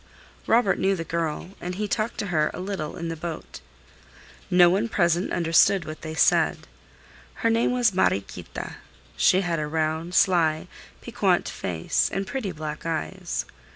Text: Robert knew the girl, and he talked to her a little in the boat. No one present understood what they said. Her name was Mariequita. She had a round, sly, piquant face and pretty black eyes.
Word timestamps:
Robert 0.47 0.79
knew 0.79 0.95
the 0.95 1.03
girl, 1.03 1.51
and 1.61 1.75
he 1.75 1.87
talked 1.87 2.17
to 2.17 2.25
her 2.33 2.49
a 2.55 2.59
little 2.59 2.97
in 2.97 3.09
the 3.09 3.15
boat. 3.15 3.61
No 4.49 4.67
one 4.67 4.89
present 4.89 5.31
understood 5.31 5.85
what 5.85 6.01
they 6.01 6.15
said. 6.15 6.65
Her 7.45 7.51
name 7.51 7.71
was 7.71 7.93
Mariequita. 7.93 8.77
She 9.15 9.41
had 9.41 9.59
a 9.59 9.67
round, 9.67 10.15
sly, 10.15 10.67
piquant 11.01 11.47
face 11.47 12.09
and 12.11 12.25
pretty 12.25 12.51
black 12.51 12.83
eyes. 12.83 13.45